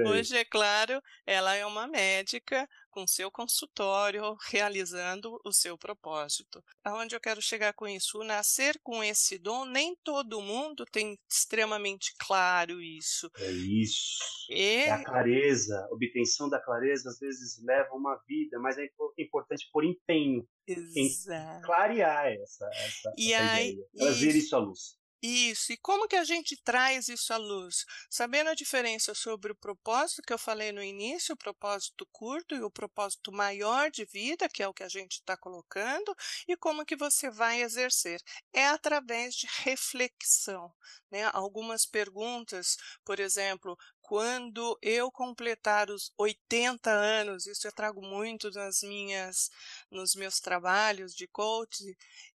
hoje, 0.06 0.38
é 0.38 0.46
claro, 0.46 1.02
ela 1.26 1.56
é 1.56 1.66
uma 1.66 1.88
médica 1.88 2.70
com 3.00 3.08
seu 3.08 3.32
consultório, 3.32 4.36
realizando 4.50 5.40
o 5.46 5.54
seu 5.54 5.78
propósito. 5.78 6.62
Aonde 6.84 7.16
eu 7.16 7.22
quero 7.22 7.42
chegar 7.42 7.74
com 7.74 7.88
isso? 7.88 8.20
O 8.20 8.26
nascer 8.26 8.78
com 8.84 9.02
esse 9.02 9.38
dom, 9.38 9.64
nem 9.64 9.96
todo 10.04 10.42
mundo 10.42 10.84
tem 10.92 11.18
extremamente 11.30 12.14
claro 12.20 12.82
isso. 12.82 13.32
É 13.38 13.52
isso. 13.52 14.20
E... 14.50 14.84
É 14.84 14.92
a 14.92 15.04
clareza, 15.04 15.80
a 15.90 15.94
obtenção 15.94 16.50
da 16.50 16.60
clareza 16.60 17.10
às 17.10 17.20
vezes 17.20 17.64
leva 17.64 17.94
uma 17.94 18.18
vida, 18.28 18.60
mas 18.60 18.78
é 18.78 18.86
importante 19.18 19.70
por 19.72 19.86
empenho 19.86 20.46
Exato. 20.68 21.00
em 21.00 21.62
clarear 21.62 22.28
essa, 22.34 22.70
essa, 22.74 23.14
e 23.18 23.32
essa 23.32 23.54
aí, 23.54 23.72
ideia, 23.72 23.88
trazer 23.96 24.36
isso 24.36 24.56
à 24.56 24.60
luz. 24.60 24.99
Isso. 25.22 25.74
E 25.74 25.78
como 25.78 26.08
que 26.08 26.16
a 26.16 26.24
gente 26.24 26.56
traz 26.64 27.10
isso 27.10 27.34
à 27.34 27.38
luz? 27.38 27.86
Sabendo 28.10 28.50
a 28.52 28.56
diferença 28.56 29.14
sobre 29.14 29.52
o 29.52 29.56
propósito 29.56 30.22
que 30.22 30.32
eu 30.32 30.38
falei 30.38 30.72
no 30.72 30.82
início, 30.82 31.34
o 31.34 31.38
propósito 31.38 32.08
curto 32.10 32.56
e 32.56 32.62
o 32.62 32.72
propósito 32.72 33.30
maior 33.30 33.92
de 33.92 34.06
vida, 34.06 34.48
que 34.48 34.64
é 34.64 34.68
o 34.68 34.74
que 34.74 34.84
a 34.84 34.88
gente 34.88 35.14
está 35.16 35.36
colocando, 35.36 36.16
e 36.48 36.56
como 36.56 36.86
que 36.86 36.96
você 36.96 37.30
vai 37.30 37.62
exercer? 37.62 38.22
É 38.54 38.68
através 38.68 39.36
de 39.36 39.46
reflexão. 39.64 40.74
Né? 41.12 41.30
Algumas 41.34 41.86
perguntas, 41.86 42.78
por 43.04 43.20
exemplo, 43.20 43.78
quando 44.10 44.76
eu 44.82 45.12
completar 45.12 45.92
os 45.92 46.12
80 46.18 46.90
anos, 46.90 47.46
isso 47.46 47.68
eu 47.68 47.72
trago 47.72 48.02
muito 48.02 48.50
nas 48.50 48.82
minhas, 48.82 49.52
nos 49.92 50.16
meus 50.16 50.40
trabalhos 50.40 51.14
de 51.14 51.28
coach, 51.28 51.96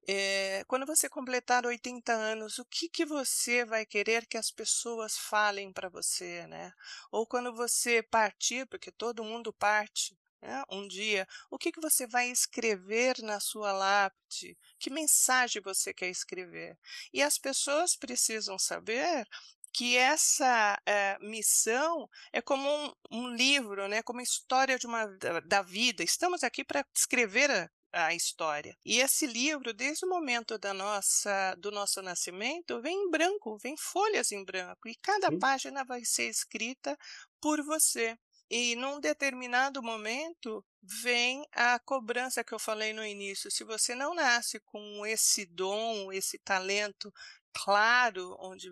é, 0.09 0.65
quando 0.67 0.85
você 0.85 1.09
completar 1.09 1.65
80 1.65 2.12
anos, 2.12 2.59
o 2.59 2.65
que, 2.65 2.89
que 2.89 3.07
você 3.07 3.65
vai 3.65 3.87
querer 3.87 4.27
que 4.27 4.37
as 4.37 4.50
pessoas 4.50 5.17
falem 5.17 5.73
para 5.73 5.89
você, 5.89 6.45
né? 6.49 6.73
Ou 7.12 7.25
quando 7.25 7.55
você 7.55 8.03
partir, 8.03 8.67
porque 8.67 8.91
todo 8.91 9.23
mundo 9.23 9.53
parte, 9.53 10.19
né? 10.43 10.65
um 10.73 10.89
dia, 10.89 11.25
o 11.53 11.57
que, 11.57 11.71
que 11.71 11.81
você 11.81 12.05
vai 12.05 12.31
escrever 12.31 13.23
na 13.23 13.39
sua 13.39 13.71
lápide? 13.71 14.59
Que 14.77 14.91
mensagem 14.91 15.62
você 15.62 15.95
quer 15.95 16.11
escrever? 16.11 16.77
E 17.12 17.23
as 17.23 17.39
pessoas 17.39 17.95
precisam 17.95 18.59
saber 18.59 19.25
que 19.73 19.97
essa 19.97 20.81
é, 20.85 21.19
missão 21.21 22.09
é 22.33 22.43
como 22.43 22.69
um, 22.69 22.93
um, 23.11 23.35
livro, 23.35 23.89
né, 23.89 24.03
como 24.03 24.21
a 24.21 24.23
história 24.23 24.79
de 24.79 24.87
uma, 24.87 25.07
da, 25.07 25.41
da 25.41 25.62
vida. 25.62 26.03
Estamos 26.03 26.43
aqui 26.43 26.65
para 26.65 26.85
escrever 26.95 27.50
a, 27.50 27.71
a 27.93 28.15
história. 28.15 28.77
E 28.85 29.00
esse 29.00 29.27
livro, 29.27 29.73
desde 29.73 30.05
o 30.05 30.09
momento 30.09 30.59
da 30.59 30.75
nossa, 30.75 31.55
do 31.57 31.71
nosso 31.71 32.03
nascimento, 32.03 32.81
vem 32.81 32.97
em 32.97 33.11
branco, 33.11 33.59
vem 33.59 33.77
folhas 33.77 34.33
em 34.33 34.45
branco, 34.45 34.89
e 34.89 34.95
cada 34.97 35.29
Sim. 35.29 35.39
página 35.39 35.85
vai 35.85 36.05
ser 36.05 36.29
escrita 36.29 36.97
por 37.41 37.62
você. 37.62 38.19
E 38.50 38.75
num 38.75 38.99
determinado 38.99 39.81
momento 39.81 40.65
vem 40.83 41.47
a 41.53 41.79
cobrança 41.79 42.43
que 42.43 42.53
eu 42.53 42.59
falei 42.59 42.93
no 42.93 43.05
início. 43.05 43.49
Se 43.49 43.62
você 43.62 43.95
não 43.95 44.12
nasce 44.12 44.59
com 44.59 45.07
esse 45.07 45.47
dom, 45.47 46.12
esse 46.12 46.37
talento 46.39 47.12
claro, 47.53 48.37
onde 48.41 48.69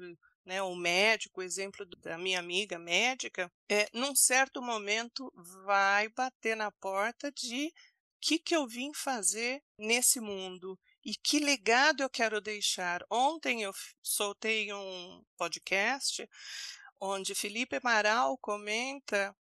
né, 0.49 0.63
o 0.63 0.75
médico, 0.75 1.41
o 1.41 1.45
exemplo 1.45 1.85
da 1.99 2.17
minha 2.17 2.39
amiga 2.39 2.79
médica, 2.79 3.53
é, 3.69 3.87
num 3.93 4.17
certo 4.17 4.63
momento 4.63 5.31
vai 5.67 6.09
bater 6.09 6.57
na 6.57 6.71
porta 6.71 7.31
de 7.31 7.67
o 7.67 7.73
que, 8.19 8.39
que 8.39 8.57
eu 8.57 8.67
vim 8.67 8.93
fazer 8.95 9.63
nesse 9.79 10.21
mundo 10.21 10.79
e 11.05 11.15
que 11.15 11.39
legado 11.39 12.03
eu 12.03 12.09
quero 12.09 12.41
deixar. 12.41 13.05
Ontem 13.11 13.63
eu 13.63 13.73
soltei 14.03 14.73
um 14.73 15.23
podcast 15.37 16.27
onde 16.99 17.35
Felipe 17.35 17.77
Amaral 17.77 18.39
comenta 18.39 19.37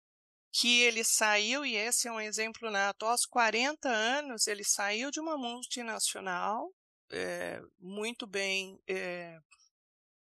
que 0.54 0.82
ele 0.84 1.04
saiu, 1.04 1.66
e 1.66 1.76
esse 1.76 2.08
é 2.08 2.12
um 2.12 2.22
exemplo 2.22 2.72
nato, 2.72 3.06
aos 3.06 3.26
40 3.26 3.90
anos, 3.90 4.48
ele 4.48 4.64
saiu 4.64 5.12
de 5.12 5.20
uma 5.20 5.36
multinacional, 5.36 6.72
é, 7.12 7.62
muito 7.80 8.26
bem 8.26 8.80
é, 8.88 9.38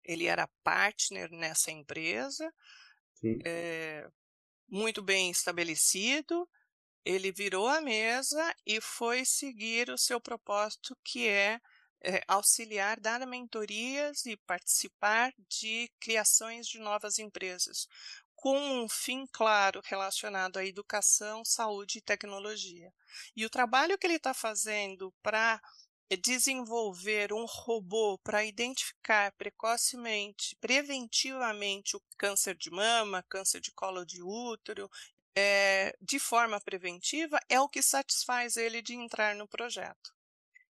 ele 0.04 0.26
era 0.26 0.50
partner 0.64 1.30
nessa 1.32 1.72
empresa, 1.72 2.52
é, 3.46 4.08
muito 4.68 5.02
bem 5.02 5.32
estabelecido. 5.32 6.48
Ele 7.06 7.32
virou 7.32 7.68
a 7.68 7.82
mesa 7.82 8.56
e 8.66 8.80
foi 8.80 9.26
seguir 9.26 9.90
o 9.90 9.98
seu 9.98 10.22
propósito, 10.22 10.98
que 11.04 11.28
é, 11.28 11.60
é 12.02 12.24
auxiliar, 12.28 13.00
dar 13.00 13.26
mentorias 13.28 14.26
e 14.26 14.38
participar 14.38 15.34
de 15.50 15.92
criações 16.00 16.66
de 16.66 16.80
novas 16.80 17.20
empresas, 17.20 17.88
com 18.36 18.58
um 18.58 18.90
fim 18.90 19.26
claro 19.32 19.82
relacionado 19.84 20.58
à 20.58 20.66
educação, 20.66 21.44
saúde 21.46 21.98
e 21.98 22.02
tecnologia. 22.02 22.92
E 23.36 23.46
o 23.46 23.50
trabalho 23.50 23.98
que 23.98 24.08
ele 24.08 24.16
está 24.16 24.34
fazendo 24.34 25.14
para 25.22 25.62
desenvolver 26.22 27.34
um 27.34 27.46
robô 27.46 28.18
para 28.20 28.46
identificar 28.46 29.32
precocemente, 29.34 30.56
preventivamente 30.62 31.96
o 31.96 32.02
câncer 32.18 32.56
de 32.56 32.70
mama, 32.70 33.26
câncer 33.30 33.60
de 33.60 33.72
colo 33.72 34.06
de 34.06 34.22
útero, 34.22 34.90
é, 35.36 35.96
de 36.02 36.20
forma 36.20 36.62
preventiva, 36.62 37.40
é 37.50 37.60
o 37.60 37.70
que 37.70 37.82
satisfaz 37.82 38.58
ele 38.58 38.82
de 38.82 38.94
entrar 38.94 39.36
no 39.36 39.48
projeto. 39.48 40.13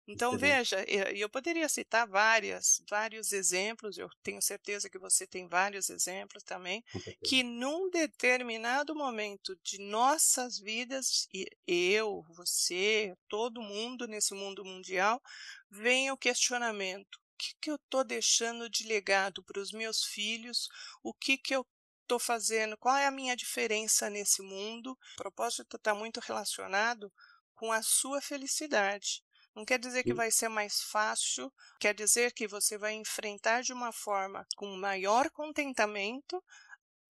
Então, 0.06 0.36
veja, 0.36 0.84
eu 1.16 1.30
poderia 1.30 1.68
citar 1.68 2.08
várias, 2.08 2.82
vários 2.90 3.32
exemplos, 3.32 3.96
eu 3.96 4.08
tenho 4.22 4.42
certeza 4.42 4.90
que 4.90 4.98
você 4.98 5.26
tem 5.26 5.48
vários 5.48 5.88
exemplos 5.90 6.42
também, 6.42 6.82
que 7.22 7.42
num 7.44 7.88
determinado 7.88 8.94
momento 8.96 9.56
de 9.62 9.78
nossas 9.78 10.58
vidas, 10.58 11.28
eu, 11.66 12.24
você, 12.30 13.14
todo 13.28 13.62
mundo 13.62 14.08
nesse 14.08 14.34
mundo 14.34 14.64
mundial, 14.64 15.22
vem 15.70 16.10
o 16.10 16.16
questionamento: 16.16 17.16
o 17.16 17.20
que, 17.38 17.54
que 17.60 17.70
eu 17.70 17.76
estou 17.76 18.04
deixando 18.04 18.68
de 18.68 18.84
legado 18.84 19.42
para 19.44 19.60
os 19.60 19.72
meus 19.72 20.04
filhos? 20.04 20.68
O 21.02 21.14
que, 21.14 21.38
que 21.38 21.54
eu 21.54 21.64
estou 22.02 22.18
fazendo? 22.18 22.76
Qual 22.76 22.96
é 22.96 23.06
a 23.06 23.10
minha 23.10 23.36
diferença 23.36 24.10
nesse 24.10 24.42
mundo? 24.42 24.92
O 24.92 24.98
propósito 25.16 25.76
está 25.76 25.94
muito 25.94 26.20
relacionado 26.20 27.12
com 27.54 27.70
a 27.72 27.82
sua 27.82 28.20
felicidade. 28.20 29.22
Não 29.54 29.64
quer 29.64 29.78
dizer 29.78 30.02
que 30.02 30.14
vai 30.14 30.30
ser 30.30 30.48
mais 30.48 30.80
fácil, 30.82 31.52
quer 31.78 31.94
dizer 31.94 32.32
que 32.32 32.48
você 32.48 32.78
vai 32.78 32.94
enfrentar 32.94 33.62
de 33.62 33.72
uma 33.72 33.92
forma 33.92 34.46
com 34.56 34.76
maior 34.76 35.30
contentamento 35.30 36.42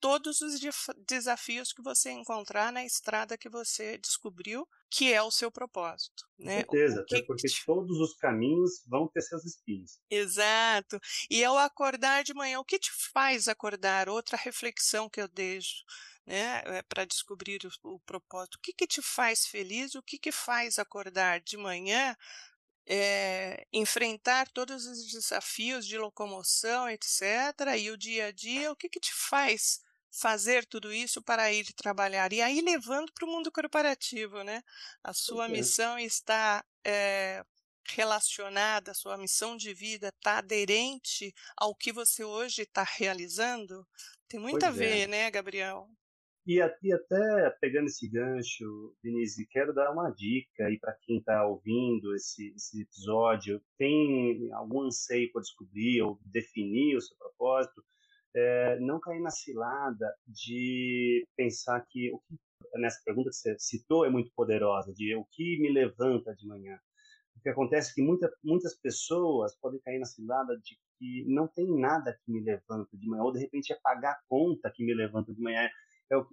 todos 0.03 0.41
os 0.41 0.61
desafios 1.07 1.73
que 1.73 1.81
você 1.81 2.11
encontrar 2.11 2.73
na 2.73 2.85
estrada 2.85 3.39
que 3.39 3.49
você 3.49 3.97
descobriu 3.99 4.67
que 4.91 5.13
é 5.13 5.23
o 5.23 5.31
seu 5.31 5.51
propósito. 5.51 6.25
Né? 6.37 6.65
Com 6.65 6.77
certeza, 6.77 7.05
que... 7.07 7.15
até 7.15 7.25
porque 7.25 7.47
todos 7.65 8.01
os 8.01 8.15
caminhos 8.17 8.83
vão 8.89 9.07
ter 9.07 9.23
seus 9.23 9.45
espinhos. 9.45 10.01
Exato. 10.11 10.99
E 11.31 11.45
ao 11.45 11.57
acordar 11.57 12.25
de 12.25 12.35
manhã, 12.35 12.59
o 12.59 12.65
que 12.65 12.81
te 12.81 12.91
faz 13.13 13.47
acordar? 13.47 14.09
Outra 14.09 14.37
reflexão 14.37 15.09
que 15.09 15.21
eu 15.21 15.29
deixo 15.29 15.85
né, 16.27 16.63
eh, 16.67 16.83
para 16.83 17.05
descobrir 17.05 17.61
o, 17.65 17.95
o, 17.95 18.01
propósito. 18.01 18.57
O 18.57 18.61
que, 18.61 18.73
que 18.73 18.87
te 18.87 19.03
faz 19.03 19.47
feliz? 19.47 19.95
O 19.95 20.03
que, 20.03 20.19
que 20.19 20.33
faz 20.33 20.79
acordar 20.79 21.41
de 21.41 21.57
manhã, 21.57 22.17
é, 22.87 23.67
enfrentar 23.73 24.49
todos 24.51 24.87
os 24.87 25.11
desafios 25.11 25.87
de 25.87 25.99
locomoção, 25.99 26.89
etc. 26.89 27.23
E 27.79 27.91
o 27.91 27.97
dia 27.97 28.27
a 28.27 28.33
dia, 28.33 28.73
o 28.73 28.77
que, 28.77 28.89
que 28.89 29.01
te 29.01 29.13
faz 29.13 29.81
fazer 30.11 30.67
tudo 30.67 30.93
isso 30.93 31.23
para 31.23 31.53
ir 31.53 31.73
trabalhar? 31.73 32.33
E 32.33 32.43
aí 32.43 32.61
levando 32.61 33.13
para 33.13 33.27
o 33.27 33.31
mundo 33.31 33.51
corporativo, 33.51 34.43
né? 34.43 34.63
A 35.03 35.13
sua 35.13 35.49
missão 35.49 35.99
está 35.99 36.65
é, 36.85 37.45
relacionada, 37.85 38.91
a 38.93 38.95
sua 38.95 39.17
missão 39.17 39.57
de 39.57 39.73
vida 39.75 40.09
está 40.09 40.39
aderente 40.39 41.35
ao 41.57 41.75
que 41.75 41.93
você 41.93 42.25
hoje 42.25 42.63
está 42.63 42.83
realizando? 42.83 43.87
Tem 44.29 44.39
muito 44.39 44.61
pois 44.61 44.65
a 44.65 44.71
ver, 44.71 45.01
é. 45.03 45.07
né, 45.07 45.31
Gabriel? 45.31 45.89
E, 46.45 46.61
até 46.61 47.51
pegando 47.61 47.87
esse 47.87 48.09
gancho, 48.09 48.97
Denise, 49.03 49.47
quero 49.47 49.73
dar 49.73 49.93
uma 49.93 50.11
dica 50.11 50.67
aí 50.67 50.79
para 50.79 50.97
quem 51.03 51.19
está 51.19 51.47
ouvindo 51.47 52.15
esse, 52.17 52.53
esse 52.57 52.83
episódio, 52.83 53.63
tem 53.79 54.53
algum 54.53 54.83
anseio 54.83 55.31
por 55.31 55.41
descobrir 55.41 56.03
ou 56.03 56.19
definir 56.25 56.97
o 56.97 57.01
seu 57.01 57.17
propósito, 57.17 57.85
é, 58.35 58.81
não 58.81 58.99
cair 58.99 59.21
na 59.21 59.31
cilada 59.31 60.13
de 60.27 61.27
pensar 61.37 61.81
que 61.89 62.13
o 62.13 62.19
que 62.29 62.37
nessa 62.75 63.01
pergunta 63.05 63.31
que 63.31 63.37
você 63.37 63.57
citou 63.59 64.05
é 64.05 64.11
muito 64.11 64.31
poderosa, 64.35 64.93
de 64.93 65.15
o 65.15 65.25
que 65.31 65.59
me 65.61 65.71
levanta 65.71 66.35
de 66.35 66.47
manhã. 66.47 66.79
O 67.37 67.41
que 67.41 67.49
acontece 67.49 67.91
é 67.91 67.95
que 67.95 68.03
muita, 68.03 68.33
muitas 68.43 68.75
pessoas 68.75 69.57
podem 69.57 69.81
cair 69.81 69.99
na 69.99 70.07
cilada 70.07 70.57
de 70.59 70.79
que 70.99 71.25
não 71.27 71.49
tem 71.49 71.67
nada 71.79 72.19
que 72.25 72.33
me 72.33 72.41
levanta 72.41 72.97
de 72.97 73.09
manhã, 73.09 73.23
ou 73.23 73.33
de 73.33 73.41
repente 73.41 73.73
é 73.73 73.79
pagar 73.83 74.13
a 74.13 74.21
conta 74.29 74.71
que 74.71 74.85
me 74.85 74.95
levanta 74.95 75.33
de 75.35 75.41
manhã, 75.41 75.69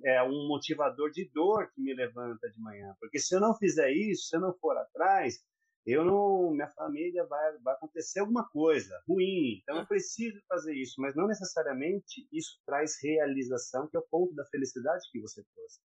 é, 0.05 0.23
um 0.23 0.47
motivador 0.47 1.11
de 1.11 1.29
dor 1.33 1.69
que 1.73 1.81
me 1.81 1.93
levanta 1.93 2.49
de 2.49 2.59
manhã. 2.59 2.95
Porque 2.99 3.19
se 3.19 3.35
eu 3.35 3.39
não 3.39 3.55
fizer 3.55 3.91
isso, 3.91 4.27
se 4.27 4.35
eu 4.35 4.41
não 4.41 4.53
for 4.57 4.77
atrás, 4.77 5.39
eu 5.85 6.03
não, 6.05 6.51
minha 6.51 6.67
família 6.69 7.25
vai, 7.25 7.57
vai 7.59 7.73
acontecer 7.73 8.19
alguma 8.19 8.47
coisa 8.49 9.01
ruim, 9.07 9.59
então 9.61 9.77
eu 9.77 9.87
preciso 9.87 10.39
fazer 10.47 10.75
isso, 10.75 10.95
mas 10.99 11.15
não 11.15 11.27
necessariamente 11.27 12.27
isso 12.31 12.59
traz 12.65 12.95
realização, 13.01 13.87
que 13.87 13.97
é 13.97 13.99
o 13.99 14.07
ponto 14.09 14.33
da 14.35 14.45
felicidade 14.45 15.07
que 15.11 15.19
você 15.19 15.43
trouxe. 15.43 15.79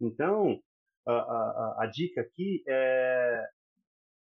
Então, 0.00 0.60
a, 1.06 1.12
a, 1.12 1.76
a 1.84 1.86
dica 1.86 2.22
aqui 2.22 2.64
é 2.66 3.48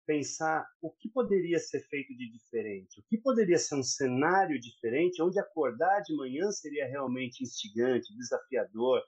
pensar 0.06 0.66
o 0.80 0.90
que 0.90 1.08
poderia 1.08 1.58
ser 1.58 1.80
feito 1.88 2.14
de 2.16 2.30
diferente, 2.30 3.00
o 3.00 3.02
que 3.04 3.18
poderia 3.18 3.58
ser 3.58 3.76
um 3.76 3.82
cenário 3.82 4.58
diferente, 4.60 5.22
onde 5.22 5.38
acordar 5.38 6.00
de 6.00 6.14
manhã 6.14 6.50
seria 6.50 6.86
realmente 6.86 7.42
instigante, 7.42 8.14
desafiador, 8.16 9.02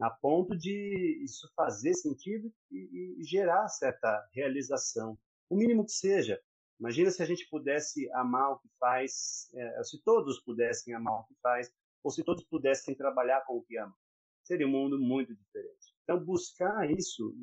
a 0.00 0.10
ponto 0.10 0.56
de 0.56 1.20
isso 1.24 1.50
fazer 1.56 1.94
sentido 1.94 2.52
e, 2.70 3.16
e 3.18 3.24
gerar 3.24 3.66
certa 3.68 4.28
realização, 4.32 5.18
o 5.48 5.56
mínimo 5.56 5.84
que 5.84 5.92
seja. 5.92 6.40
Imagina 6.78 7.10
se 7.10 7.22
a 7.22 7.26
gente 7.26 7.48
pudesse 7.48 8.10
amar 8.12 8.52
o 8.52 8.58
que 8.58 8.68
faz, 8.78 9.48
é, 9.54 9.82
se 9.82 10.02
todos 10.02 10.40
pudessem 10.40 10.92
amar 10.92 11.20
o 11.20 11.24
que 11.24 11.34
faz, 11.42 11.72
ou 12.04 12.10
se 12.10 12.22
todos 12.22 12.44
pudessem 12.44 12.94
trabalhar 12.94 13.40
com 13.46 13.56
o 13.56 13.62
que 13.62 13.78
amam. 13.78 13.96
Seria 14.44 14.66
um 14.66 14.70
mundo 14.70 14.98
muito 14.98 15.34
diferente. 15.34 15.94
Então, 16.04 16.22
buscar 16.22 16.88
isso 16.90 17.34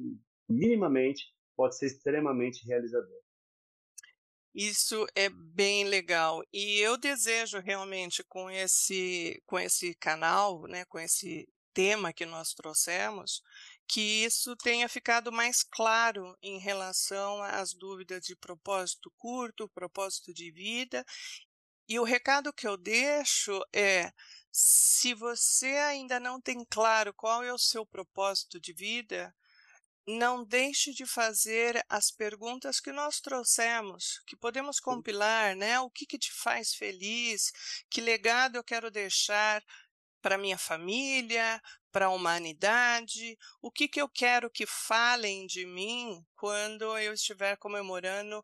minimamente 0.47 1.33
pode 1.55 1.77
ser 1.77 1.88
extremamente 1.88 2.65
realizador. 2.65 3.22
Isso 4.53 5.07
é 5.15 5.29
bem 5.29 5.86
legal 5.86 6.43
e 6.53 6.79
eu 6.79 6.95
desejo 6.95 7.60
realmente 7.60 8.24
com 8.24 8.51
esse 8.51 9.41
com 9.48 9.57
esse 9.57 9.95
canal, 9.95 10.67
né, 10.67 10.86
com 10.86 11.00
esse 11.00 11.48
tema 11.74 12.13
que 12.13 12.25
nós 12.25 12.53
trouxemos, 12.53 13.41
que 13.88 14.24
isso 14.24 14.55
tenha 14.55 14.88
ficado 14.88 15.31
mais 15.31 15.63
claro 15.63 16.38
em 16.41 16.60
relação 16.60 17.41
às 17.41 17.74
dúvidas 17.74 18.24
de 18.25 18.36
propósito 18.36 19.12
curto, 19.17 19.67
propósito 19.69 20.33
de 20.33 20.51
vida. 20.51 21.03
E 21.88 22.00
o 22.00 22.03
recado 22.03 22.53
que 22.53 22.67
eu 22.67 22.77
deixo 22.77 23.60
é: 23.74 24.12
se 24.51 25.13
você 25.13 25.77
ainda 25.77 26.19
não 26.19 26.39
tem 26.39 26.63
claro 26.69 27.13
qual 27.13 27.43
é 27.43 27.51
o 27.51 27.57
seu 27.57 27.86
propósito 27.86 28.60
de 28.60 28.72
vida, 28.72 29.36
não 30.05 30.43
deixe 30.43 30.93
de 30.93 31.05
fazer 31.05 31.83
as 31.88 32.12
perguntas 32.12 32.79
que 32.79 32.91
nós 32.91 33.22
trouxemos, 33.22 34.22
que 34.25 34.36
podemos 34.36 34.79
compilar, 34.79 35.55
né? 35.55 35.79
O 35.79 35.89
que, 35.89 36.05
que 36.05 36.19
te 36.19 36.31
faz 36.31 36.74
feliz? 36.74 37.51
Que 37.89 38.01
legado 38.01 38.57
eu 38.57 38.63
quero 38.63 38.91
deixar 38.91 39.63
para 40.22 40.38
minha 40.38 40.57
família, 40.57 41.62
para 41.91 42.07
a 42.07 42.10
humanidade? 42.10 43.38
O 43.62 43.72
que, 43.72 43.88
que 43.88 44.01
eu 44.01 44.10
quero 44.10 44.50
que 44.50 44.65
falem 44.65 45.45
de 45.45 45.65
mim 45.65 46.25
quando 46.36 46.98
eu 46.98 47.13
estiver 47.13 47.55
comemorando 47.57 48.43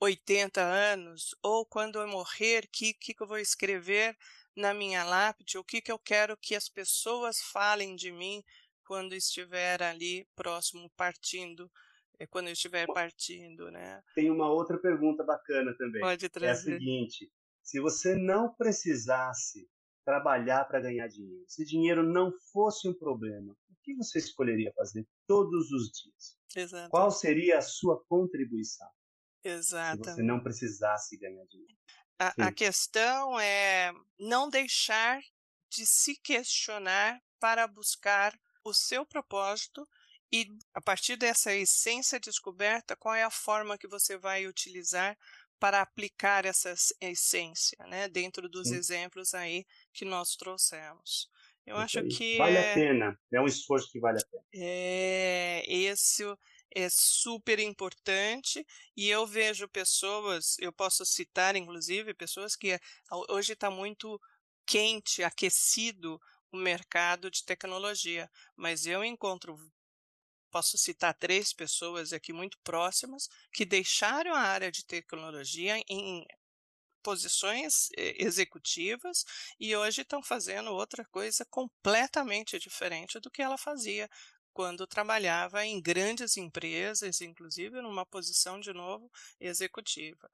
80 0.00 0.60
anos? 0.60 1.36
Ou 1.42 1.64
quando 1.64 2.00
eu 2.00 2.08
morrer, 2.08 2.64
o 2.64 2.68
que, 2.68 2.94
que 2.94 3.14
eu 3.20 3.26
vou 3.26 3.38
escrever 3.38 4.16
na 4.56 4.74
minha 4.74 5.04
lápide? 5.04 5.58
O 5.58 5.64
que, 5.64 5.80
que 5.80 5.92
eu 5.92 5.98
quero 5.98 6.36
que 6.36 6.56
as 6.56 6.68
pessoas 6.68 7.40
falem 7.40 7.94
de 7.94 8.10
mim 8.10 8.42
quando 8.86 9.14
estiver 9.14 9.82
ali 9.82 10.26
próximo, 10.34 10.88
partindo, 10.96 11.70
é 12.18 12.26
quando 12.26 12.46
eu 12.46 12.52
estiver 12.52 12.86
partindo, 12.86 13.70
né? 13.70 14.02
Tem 14.14 14.30
uma 14.30 14.50
outra 14.50 14.78
pergunta 14.78 15.22
bacana 15.24 15.74
também. 15.76 16.00
Pode 16.00 16.28
trazer. 16.28 16.72
É 16.72 16.74
a 16.74 16.78
seguinte: 16.78 17.30
se 17.62 17.80
você 17.80 18.14
não 18.14 18.54
precisasse 18.54 19.68
trabalhar 20.04 20.64
para 20.64 20.80
ganhar 20.80 21.08
dinheiro, 21.08 21.44
se 21.48 21.64
dinheiro 21.64 22.02
não 22.02 22.32
fosse 22.52 22.88
um 22.88 22.94
problema, 22.94 23.52
o 23.68 23.74
que 23.82 23.94
você 23.96 24.18
escolheria 24.18 24.72
fazer 24.74 25.06
todos 25.26 25.70
os 25.72 25.90
dias? 25.90 26.38
Exato. 26.54 26.90
Qual 26.90 27.10
seria 27.10 27.58
a 27.58 27.62
sua 27.62 28.02
contribuição? 28.08 28.88
Exato. 29.44 30.04
Se 30.04 30.10
você 30.12 30.22
não 30.22 30.40
precisasse 30.42 31.16
ganhar 31.18 31.44
dinheiro. 31.46 31.76
A, 32.18 32.46
a 32.46 32.52
questão 32.52 33.38
é 33.38 33.92
não 34.18 34.48
deixar 34.48 35.20
de 35.68 35.84
se 35.84 36.16
questionar 36.22 37.20
para 37.38 37.66
buscar 37.66 38.32
o 38.68 38.74
seu 38.74 39.04
propósito 39.06 39.86
e, 40.32 40.48
a 40.74 40.80
partir 40.80 41.16
dessa 41.16 41.54
essência 41.54 42.18
descoberta, 42.18 42.96
qual 42.96 43.14
é 43.14 43.22
a 43.22 43.30
forma 43.30 43.78
que 43.78 43.86
você 43.86 44.18
vai 44.18 44.46
utilizar 44.46 45.16
para 45.58 45.80
aplicar 45.80 46.44
essa 46.44 46.74
essência, 47.00 47.78
né, 47.86 48.08
dentro 48.08 48.48
dos 48.48 48.68
Sim. 48.68 48.74
exemplos 48.76 49.32
aí 49.34 49.64
que 49.92 50.04
nós 50.04 50.36
trouxemos. 50.36 51.30
Eu 51.64 51.76
Isso 51.76 51.84
acho 51.84 51.98
aí. 52.00 52.08
que 52.08 52.38
vale 52.38 52.56
é, 52.56 52.70
a 52.70 52.74
pena, 52.74 53.20
é 53.32 53.40
um 53.40 53.46
esforço 53.46 53.90
que 53.90 53.98
vale 53.98 54.18
a 54.18 54.26
pena. 54.30 54.44
É, 54.54 55.64
esse 55.66 56.22
é 56.74 56.88
super 56.90 57.58
importante 57.58 58.64
e 58.96 59.08
eu 59.08 59.26
vejo 59.26 59.66
pessoas, 59.68 60.56
eu 60.58 60.72
posso 60.72 61.04
citar 61.06 61.56
inclusive 61.56 62.12
pessoas 62.14 62.54
que 62.54 62.78
hoje 63.30 63.54
está 63.54 63.70
muito 63.70 64.20
quente, 64.66 65.22
aquecido 65.22 66.20
o 66.52 66.56
mercado 66.56 67.30
de 67.30 67.44
tecnologia, 67.44 68.30
mas 68.56 68.86
eu 68.86 69.04
encontro 69.04 69.56
posso 70.50 70.78
citar 70.78 71.12
três 71.14 71.52
pessoas 71.52 72.12
aqui 72.12 72.32
muito 72.32 72.58
próximas 72.64 73.28
que 73.52 73.64
deixaram 73.64 74.34
a 74.34 74.40
área 74.40 74.70
de 74.70 74.84
tecnologia 74.84 75.82
em 75.88 76.24
posições 77.02 77.88
eh, 77.96 78.16
executivas 78.18 79.24
e 79.60 79.76
hoje 79.76 80.02
estão 80.02 80.22
fazendo 80.22 80.72
outra 80.72 81.04
coisa 81.04 81.44
completamente 81.44 82.58
diferente 82.58 83.20
do 83.20 83.30
que 83.30 83.42
ela 83.42 83.58
fazia 83.58 84.08
quando 84.52 84.86
trabalhava 84.86 85.64
em 85.66 85.80
grandes 85.80 86.36
empresas, 86.38 87.20
inclusive 87.20 87.80
numa 87.82 88.06
posição 88.06 88.58
de 88.58 88.72
novo 88.72 89.10
executiva. 89.38 90.30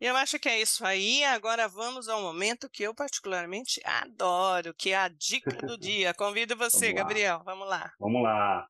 Eu 0.00 0.16
acho 0.16 0.38
que 0.38 0.48
é 0.48 0.60
isso 0.60 0.84
aí. 0.84 1.24
Agora 1.24 1.68
vamos 1.68 2.08
ao 2.08 2.20
momento 2.20 2.68
que 2.68 2.82
eu 2.82 2.94
particularmente 2.94 3.80
adoro, 3.84 4.74
que 4.74 4.90
é 4.90 4.96
a 4.96 5.08
dica 5.08 5.50
do 5.66 5.78
dia. 5.78 6.12
Convido 6.14 6.56
você, 6.56 6.86
vamos 6.86 7.02
Gabriel. 7.02 7.42
Vamos 7.44 7.68
lá. 7.68 7.92
Vamos 8.00 8.22
lá. 8.22 8.66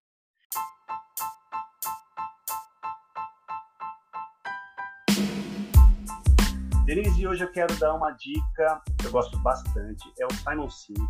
Denise, 6.85 7.27
hoje 7.27 7.45
eu 7.45 7.53
quero 7.53 7.75
dar 7.79 7.95
uma 7.95 8.11
dica 8.11 8.83
que 8.99 9.07
eu 9.07 9.13
gosto 9.13 9.39
bastante. 9.39 10.13
É 10.21 10.27
o 10.27 10.35
Simon 10.35 10.69
Sinek. 10.69 11.09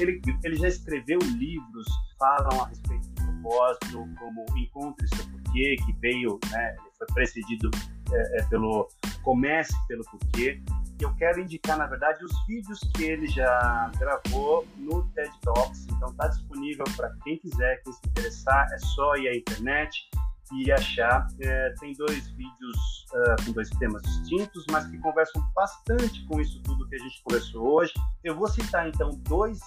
Ele, 0.00 0.20
ele 0.42 0.56
já 0.56 0.68
escreveu 0.68 1.18
livros 1.18 1.86
que 1.86 2.18
falam 2.18 2.62
a 2.62 2.66
respeito 2.66 3.08
do 3.08 3.22
propósito, 3.42 4.04
como 4.18 4.44
Encontre 4.56 5.06
Seu 5.08 5.24
Porquê, 5.30 5.76
que 5.84 5.92
veio, 6.00 6.38
né, 6.50 6.76
foi 6.98 7.06
precedido 7.14 7.70
é, 8.12 8.40
é, 8.40 8.42
pelo 8.44 8.88
Comece 9.22 9.74
pelo 9.88 10.04
Porquê. 10.04 10.62
Eu 11.00 11.12
quero 11.16 11.40
indicar, 11.40 11.76
na 11.76 11.86
verdade, 11.86 12.24
os 12.24 12.46
vídeos 12.46 12.78
que 12.94 13.04
ele 13.04 13.26
já 13.26 13.90
gravou 13.98 14.66
no 14.76 15.02
TED 15.14 15.32
Talks. 15.40 15.86
Então, 15.88 16.10
está 16.10 16.28
disponível 16.28 16.84
para 16.96 17.12
quem 17.24 17.38
quiser, 17.38 17.82
quem 17.82 17.92
se 17.92 18.00
interessar. 18.06 18.68
É 18.72 18.78
só 18.78 19.16
ir 19.16 19.28
à 19.28 19.36
internet 19.36 20.08
e 20.52 20.70
achar. 20.70 21.26
É, 21.40 21.74
tem 21.80 21.92
dois 21.94 22.28
vídeos 22.28 23.06
uh, 23.14 23.44
com 23.44 23.52
dois 23.52 23.68
temas 23.70 24.02
distintos, 24.02 24.64
mas 24.70 24.86
que 24.86 24.98
conversam 24.98 25.42
bastante 25.54 26.24
com 26.26 26.40
isso 26.40 26.62
tudo 26.62 26.88
que 26.88 26.94
a 26.94 26.98
gente 26.98 27.22
conversou 27.24 27.66
hoje. 27.66 27.92
Eu 28.22 28.36
vou 28.36 28.46
citar, 28.46 28.88
então, 28.88 29.10
dois 29.24 29.58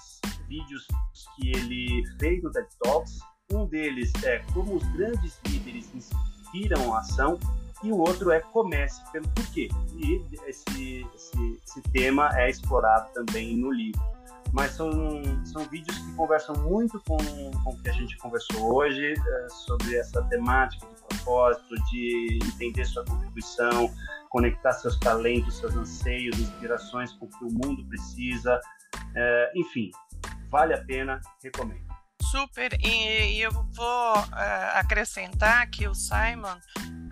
vídeos 0.47 0.87
que 1.35 1.49
ele 1.49 2.03
fez 2.19 2.41
no 2.43 2.51
TED 2.51 2.67
Talks. 2.81 3.19
Um 3.51 3.67
deles 3.67 4.11
é 4.23 4.39
como 4.53 4.75
os 4.75 4.83
grandes 4.93 5.39
líderes 5.47 5.93
inspiram 5.93 6.95
a 6.95 6.99
ação 6.99 7.37
e 7.83 7.91
o 7.91 7.97
outro 7.97 8.31
é 8.31 8.39
comece 8.39 9.01
pelo 9.11 9.27
porquê. 9.29 9.69
E 9.95 10.25
esse, 10.47 11.07
esse, 11.15 11.59
esse 11.65 11.81
tema 11.93 12.29
é 12.39 12.49
explorado 12.49 13.11
também 13.13 13.57
no 13.57 13.71
livro. 13.71 14.01
Mas 14.51 14.71
são, 14.71 14.89
são 15.45 15.65
vídeos 15.65 15.97
que 15.97 16.13
conversam 16.13 16.55
muito 16.55 17.01
com, 17.05 17.17
com 17.17 17.69
o 17.71 17.81
que 17.81 17.89
a 17.89 17.93
gente 17.93 18.17
conversou 18.17 18.73
hoje, 18.73 19.13
é, 19.13 19.49
sobre 19.49 19.95
essa 19.97 20.23
temática 20.23 20.88
de 20.88 21.03
propósito, 21.03 21.75
de 21.91 22.39
entender 22.53 22.85
sua 22.85 23.03
contribuição, 23.03 23.91
conectar 24.29 24.71
seus 24.73 24.97
talentos, 24.99 25.57
seus 25.57 25.75
anseios, 25.75 26.39
inspirações 26.39 27.11
com 27.13 27.25
o 27.25 27.29
que 27.29 27.43
o 27.43 27.51
mundo 27.51 27.85
precisa. 27.88 28.61
É, 29.13 29.51
enfim, 29.55 29.91
vale 30.49 30.73
a 30.73 30.83
pena, 30.85 31.19
recomendo. 31.43 31.85
Super, 32.21 32.77
e, 32.81 33.39
eu 33.39 33.51
vou 33.51 34.17
uh, 34.17 34.25
acrescentar 34.73 35.69
que 35.69 35.88
o 35.88 35.93
Simon 35.93 36.57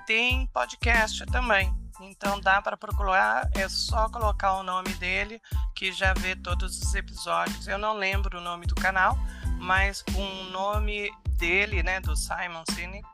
tem 0.06 0.48
podcast 0.48 1.26
também. 1.28 1.74
Então 2.02 2.40
dá 2.40 2.62
para 2.62 2.76
procurar, 2.76 3.50
é 3.56 3.70
só 3.70 4.10
colocar 4.10 4.54
o 4.54 4.64
nome 4.64 4.94
dele 4.96 5.42
que 5.76 5.92
já 5.92 6.14
vê 6.14 6.36
todos 6.36 6.82
os 6.82 6.96
episódios. 6.96 7.68
Eu 7.68 7.78
não 7.78 7.94
lembro 7.94 8.40
o 8.40 8.42
nome 8.42 8.66
do 8.66 8.76
canal, 8.76 9.18
mas 9.60 10.02
com 10.02 10.22
o 10.22 10.44
nome 10.50 11.12
dele, 11.38 11.84
né, 11.84 12.00
do 12.00 12.16
Simon 12.16 12.64
Sinek, 12.72 13.08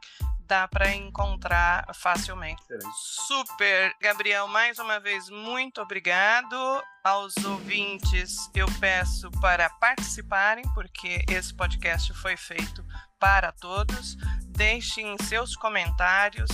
dá 0.49 0.67
para 0.67 0.91
encontrar 0.95 1.85
facilmente. 1.93 2.61
Excelente. 2.63 2.97
Super, 3.27 3.95
Gabriel, 4.01 4.47
mais 4.47 4.79
uma 4.79 4.99
vez 4.99 5.29
muito 5.29 5.79
obrigado. 5.79 6.55
Aos 7.03 7.35
ouvintes, 7.37 8.49
eu 8.55 8.65
peço 8.79 9.29
para 9.39 9.69
participarem, 9.69 10.63
porque 10.73 11.23
esse 11.29 11.53
podcast 11.53 12.11
foi 12.13 12.35
feito 12.35 12.83
para 13.19 13.51
todos. 13.51 14.15
Deixem 14.47 15.15
seus 15.23 15.55
comentários, 15.55 16.49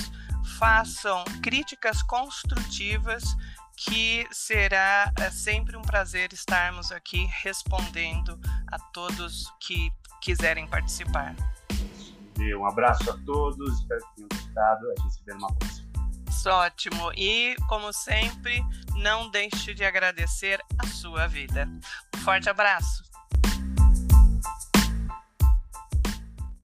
façam 0.57 1.23
críticas 1.41 2.01
construtivas 2.03 3.35
que 3.77 4.25
será 4.31 5.11
é, 5.19 5.29
sempre 5.29 5.75
um 5.75 5.81
prazer 5.81 6.31
estarmos 6.31 6.91
aqui 6.91 7.29
respondendo 7.43 8.39
a 8.71 8.79
todos 8.93 9.51
que 9.59 9.91
quiserem 10.21 10.67
participar. 10.67 11.35
Um 12.37 12.65
abraço 12.65 13.09
a 13.09 13.17
todos, 13.25 13.79
espero 13.79 14.01
que 14.01 14.15
tenham 14.15 14.29
gostado. 14.29 14.85
A 14.91 15.01
gente 15.01 15.13
se 15.13 15.23
vê 15.25 15.33
numa 15.33 15.53
próxima. 15.53 15.85
Ótimo. 16.47 17.11
E, 17.15 17.55
como 17.67 17.91
sempre, 17.91 18.63
não 18.95 19.29
deixe 19.31 19.73
de 19.73 19.83
agradecer 19.83 20.61
a 20.77 20.87
sua 20.87 21.27
vida. 21.27 21.67
Um 22.15 22.19
forte 22.19 22.49
abraço. 22.49 23.03